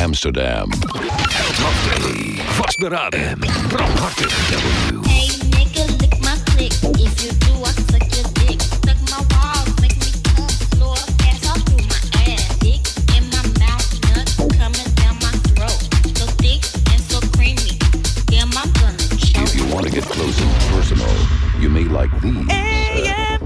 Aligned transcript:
Amsterdam. 0.00 0.70
Top 0.70 1.74
3. 2.00 2.40
Vastberaden. 2.56 3.38
Bram 3.68 3.92
Hartig. 4.00 4.32
W. 4.50 5.02
Hey 5.06 5.28
nigga, 5.52 5.84
lick 6.00 6.16
my 6.24 6.36
click. 6.48 6.72
If 6.96 7.20
you 7.22 7.32
do, 7.44 7.52
I 7.60 7.70
suck 7.84 8.08
your 8.16 8.24
dick. 8.40 8.62
Suck 8.62 8.96
my 9.12 9.20
balls, 9.28 9.68
make 9.82 9.96
me 10.00 10.08
come 10.24 10.48
slow. 10.72 10.96
Pass 11.20 11.44
all 11.48 11.60
through 11.68 11.84
my 11.84 12.00
ass. 12.32 12.48
Dick 12.64 12.80
in 13.12 13.28
my 13.28 13.44
mouth, 13.60 13.84
nuts 14.16 14.40
coming 14.56 14.88
down 14.96 15.20
my 15.20 15.36
throat. 15.52 15.80
So 16.16 16.24
thick 16.40 16.64
and 16.96 17.00
so 17.04 17.20
creamy. 17.36 17.76
Damn, 18.24 18.48
I'm 18.56 18.72
gonna 18.80 19.04
choke. 19.20 19.52
If 19.52 19.54
you 19.54 19.66
want 19.68 19.84
to 19.84 19.92
get 19.92 20.04
close 20.04 20.40
and 20.40 20.50
personal, 20.72 21.12
you 21.60 21.68
may 21.68 21.84
like 21.84 22.10
these. 22.22 22.48
Uh, 22.48 22.56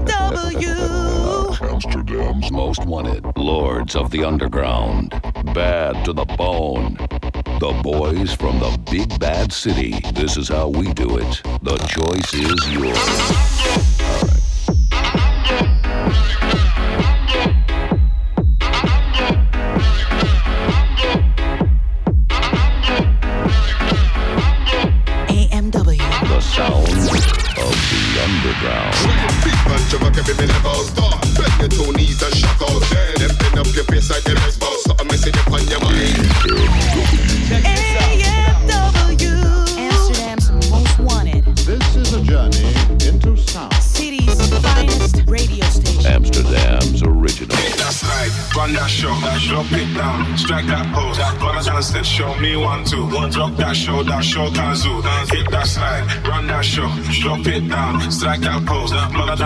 AMW. 0.07 0.71
Amsterdam's 1.69 2.49
most 2.49 2.85
wanted. 2.85 3.25
Lords 3.35 3.97
of 3.97 4.09
the 4.11 4.23
Underground. 4.23 5.34
Bad 5.55 6.03
to 6.03 6.11
the 6.11 6.25
bone. 6.25 6.97
The 7.61 7.79
boys 7.81 8.33
from 8.33 8.59
the 8.59 8.77
big 8.91 9.17
bad 9.21 9.53
city. 9.53 10.01
This 10.11 10.35
is 10.35 10.49
how 10.49 10.67
we 10.67 10.91
do 10.91 11.17
it. 11.17 11.41
The 11.63 11.77
choice 11.87 12.33
is 12.33 12.73
yours. 12.73 13.54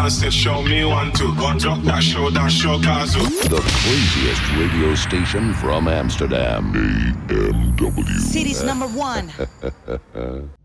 Run 0.09 0.15
a 0.15 0.21
chance 0.21 0.23
that 0.23 0.33
show 0.33 0.63
me 0.63 0.83
one, 0.85 1.11
two. 1.11 1.31
One 1.35 1.59
drop 1.59 1.83
that 1.83 2.01
show, 2.01 2.31
that 2.31 2.51
show 2.51 2.79
Kazu. 2.79 3.19
The 3.47 3.61
craziest 3.61 4.41
radio 4.57 4.95
station 4.95 5.53
from 5.53 5.87
Amsterdam. 5.87 6.73
AMW. 7.27 8.19
City's 8.19 8.63
number 8.63 8.87
one. 8.87 9.31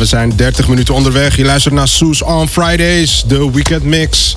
we 0.00 0.06
zijn 0.06 0.36
30 0.36 0.68
minuten 0.68 0.94
onderweg. 0.94 1.36
Je 1.36 1.44
luistert 1.44 1.74
naar 1.74 1.88
Soes 1.88 2.22
on 2.22 2.48
Fridays, 2.48 3.22
de 3.26 3.50
Weekend 3.50 3.82
Mix. 3.82 4.36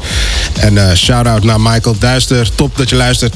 En 0.60 0.74
uh, 0.74 0.94
shout-out 0.94 1.44
naar 1.44 1.62
Michael 1.62 1.96
Duister. 2.00 2.50
Top 2.56 2.78
dat 2.78 2.90
je 2.90 2.96
luistert. 2.96 3.34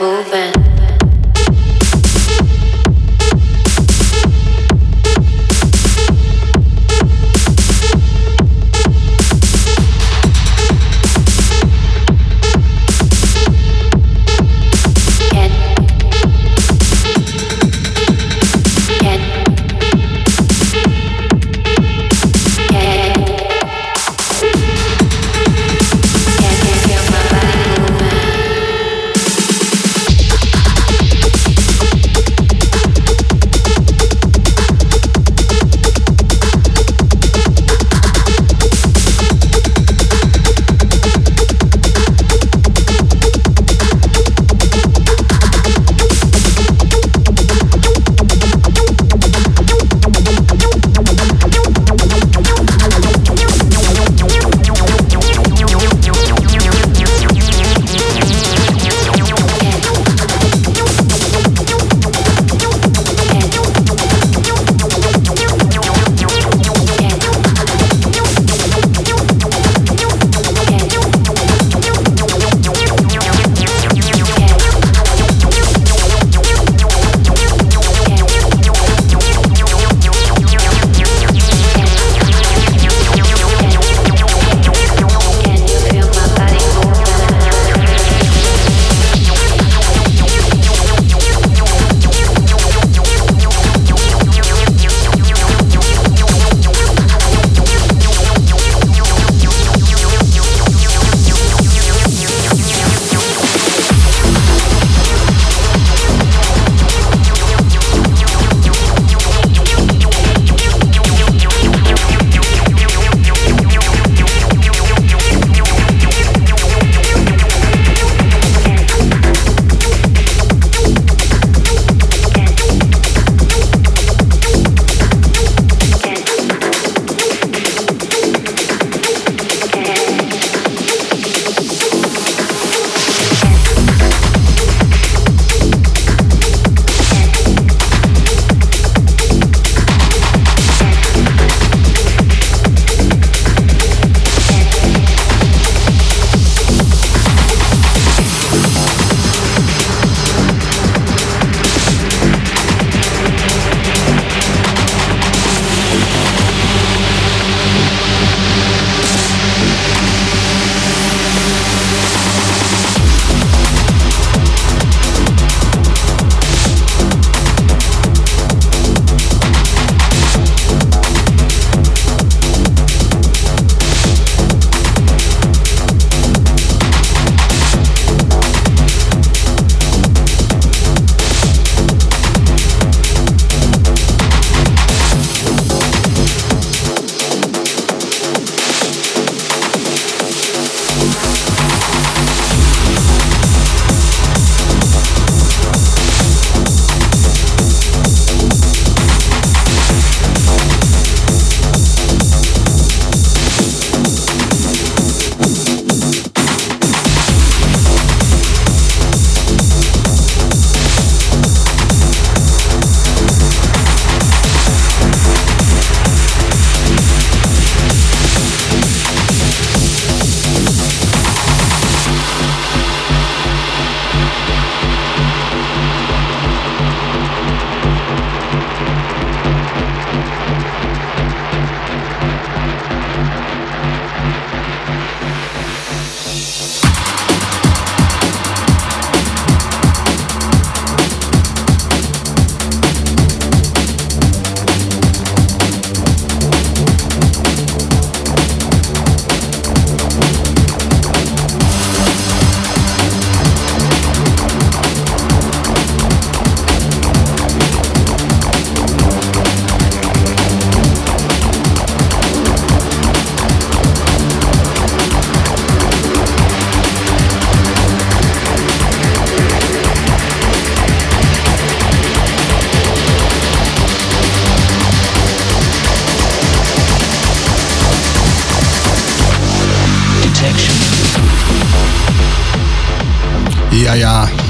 Moving. 0.00 0.37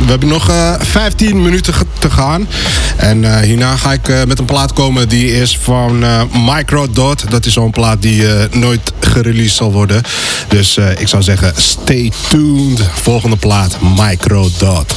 We 0.09 0.15
hebben 0.15 0.29
nog 0.33 0.49
eh, 0.49 0.75
15 0.79 1.43
minuten 1.43 1.75
ge- 1.75 1.85
te 1.99 2.11
gaan. 2.11 2.49
En 2.97 3.25
eh, 3.35 3.41
hierna 3.41 3.77
ga 3.77 3.93
ik 3.93 4.09
eh, 4.09 4.25
met 4.25 4.39
een 4.39 4.45
plaat 4.45 4.73
komen 4.73 5.09
die 5.09 5.41
is 5.41 5.59
van 5.63 6.05
eh, 6.05 6.21
Microdot. 6.47 7.31
Dat 7.31 7.47
is 7.47 7.53
zo'n 7.53 7.71
plaat 7.71 8.03
die 8.03 8.35
eh, 8.35 8.53
nooit 8.53 8.93
gereleased 9.01 9.57
zal 9.57 9.73
worden. 9.73 10.03
Dus 10.49 10.77
eh, 10.77 11.01
ik 11.01 11.09
zou 11.09 11.23
zeggen, 11.23 11.53
stay 11.57 12.13
tuned. 12.29 12.81
Volgende 13.03 13.37
plaat, 13.37 13.77
Microdot. 13.97 14.95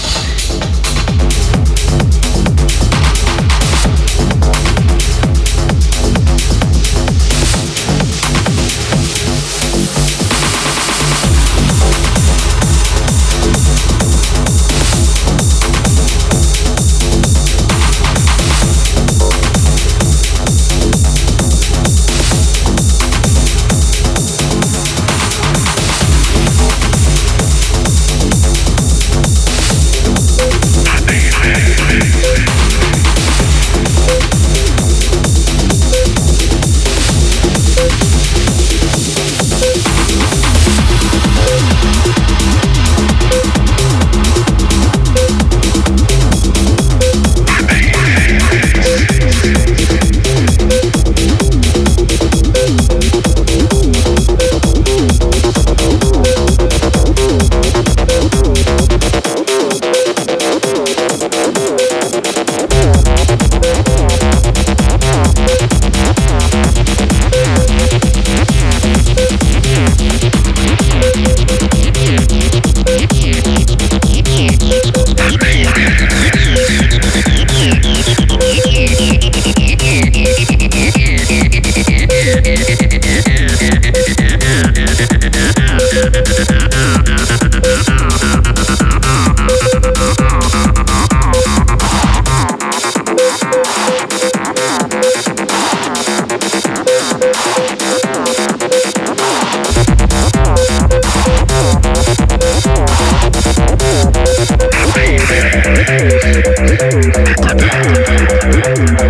My 108.81 109.07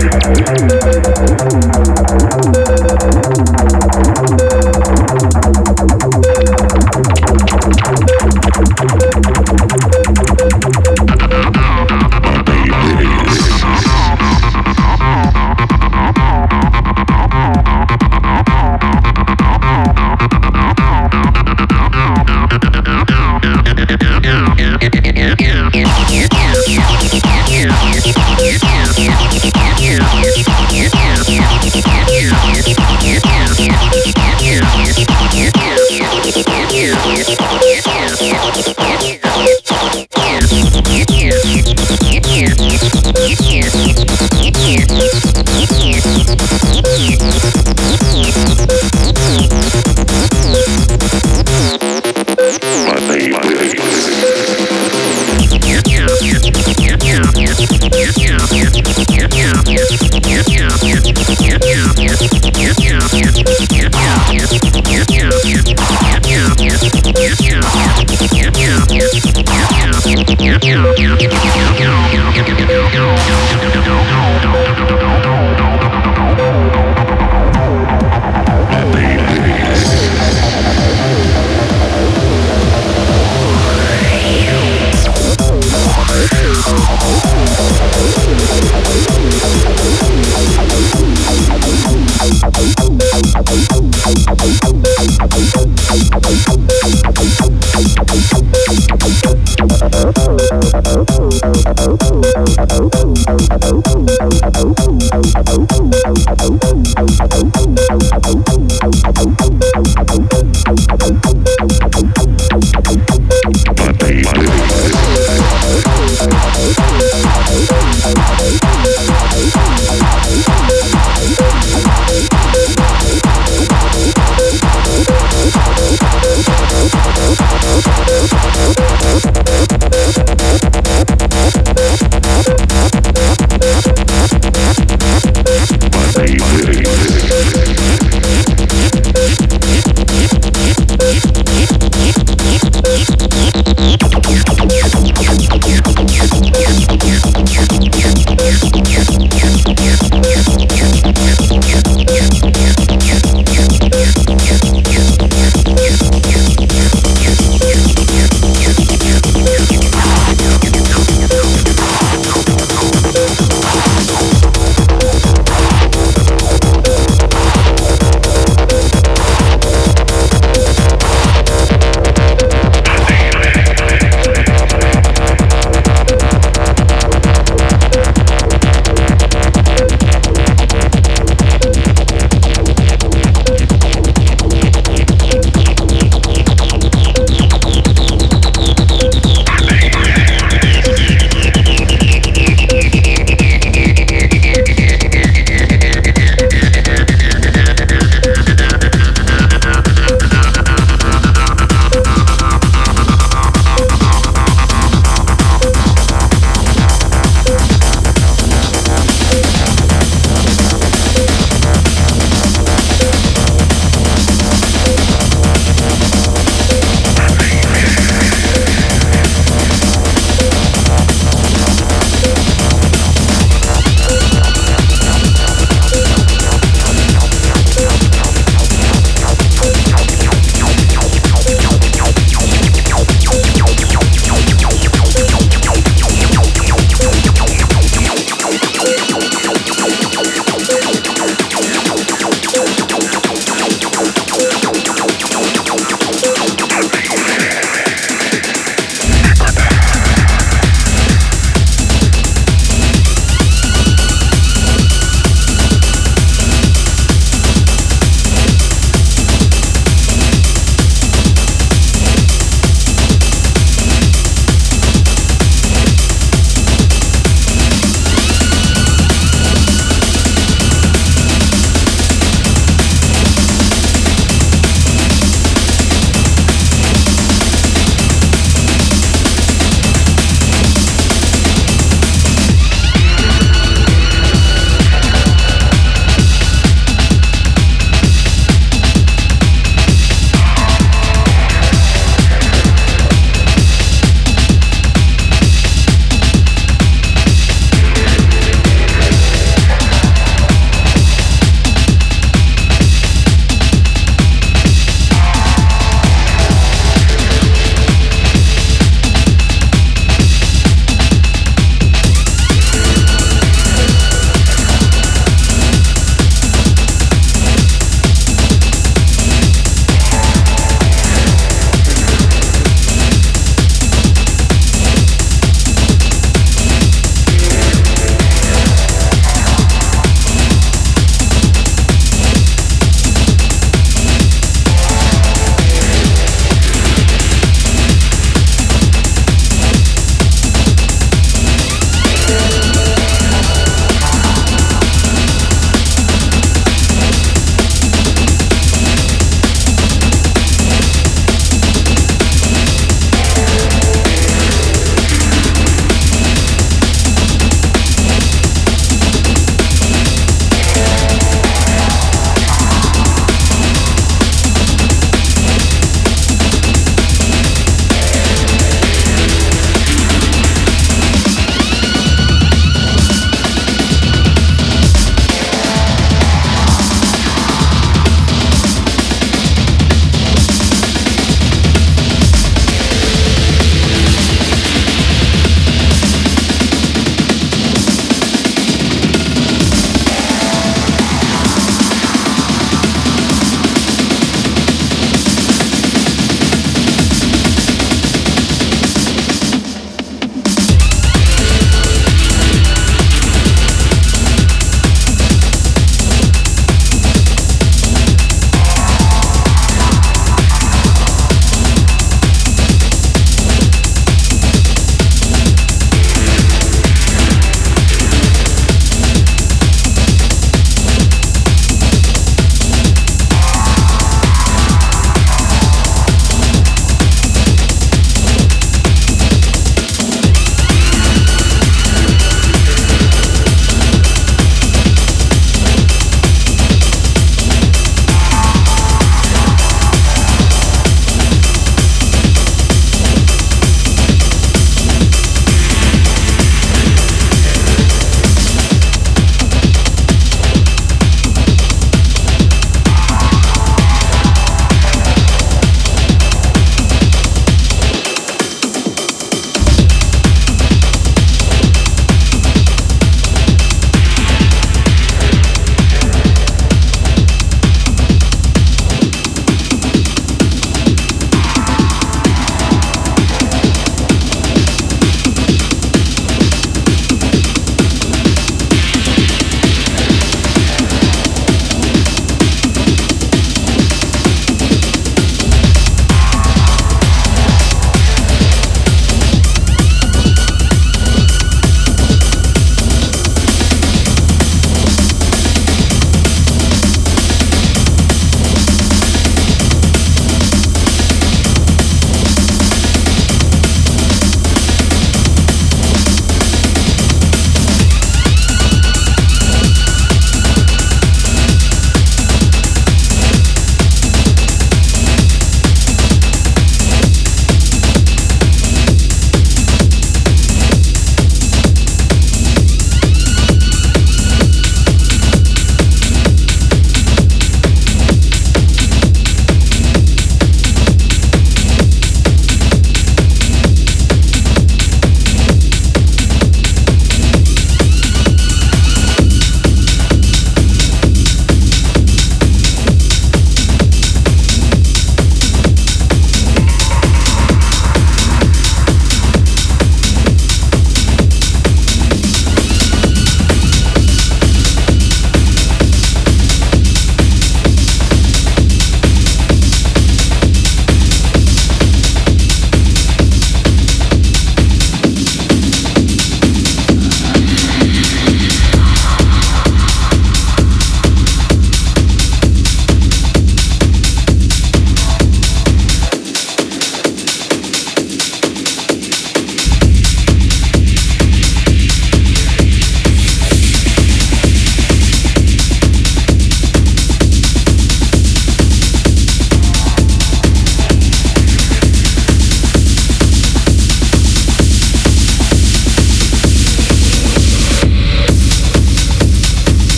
baby. 0.68 1.01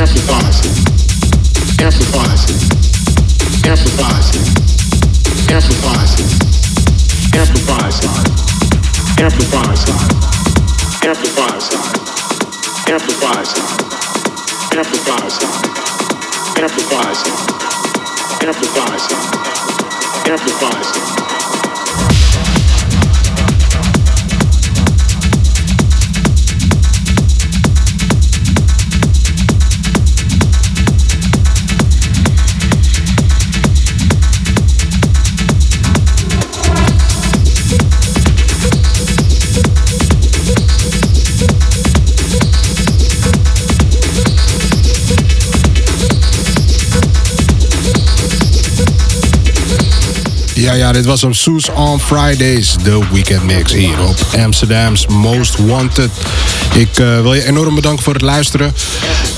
Amplifies 0.00 0.80
amplifies 18.50 19.12
amplifies 20.26 21.29
Ja, 50.70 50.76
ja, 50.76 50.92
dit 50.92 51.04
was 51.04 51.24
op 51.24 51.34
Soes 51.34 51.68
on 51.68 52.00
Fridays, 52.00 52.76
de 52.82 52.98
weekend 53.12 53.42
mix 53.42 53.72
hier 53.72 54.02
op 54.02 54.16
Amsterdam's 54.38 55.06
Most 55.06 55.56
Wanted. 55.56 56.10
Ik 56.74 56.98
eh, 56.98 57.20
wil 57.20 57.34
je 57.34 57.44
enorm 57.44 57.74
bedanken 57.74 58.04
voor 58.04 58.12
het 58.12 58.22
luisteren. 58.22 58.74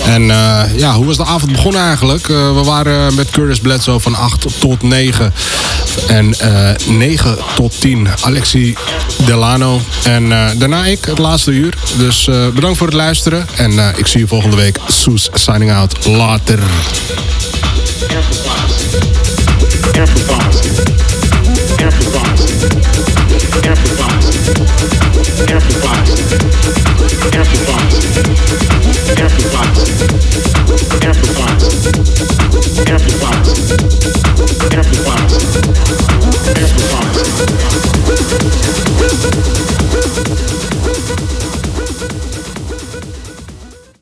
En 0.04 0.30
eh, 0.30 0.62
ja, 0.76 0.94
hoe 0.94 1.06
was 1.06 1.16
de 1.16 1.24
avond 1.24 1.52
begonnen 1.52 1.82
eigenlijk? 1.82 2.28
Eh, 2.28 2.54
we 2.54 2.62
waren 2.64 3.14
met 3.14 3.30
Curtis 3.30 3.60
Bledsoe 3.60 4.00
van 4.00 4.14
8 4.14 4.46
tot 4.60 4.82
9. 4.82 5.32
En 6.08 6.34
eh 6.38 6.86
9 6.86 7.38
tot 7.54 7.80
10 7.80 8.08
Alexi 8.20 8.74
Delano. 9.26 9.80
En 10.04 10.28
daarna 10.58 10.84
ik, 10.84 11.04
het 11.04 11.18
laatste 11.18 11.50
uur. 11.50 11.74
Dus 11.96 12.28
bedankt 12.54 12.78
voor 12.78 12.86
het 12.86 12.96
luisteren. 12.96 13.46
En 13.56 13.94
ik 13.96 14.06
zie 14.06 14.20
je 14.20 14.26
volgende 14.26 14.56
week. 14.56 14.78
Soes 14.86 15.28
signing 15.32 15.72
out. 15.72 16.06
Later. 16.06 16.58
Everybody's, 21.82 22.62
everybody's, 23.66 24.46
everybody's. 32.88 34.21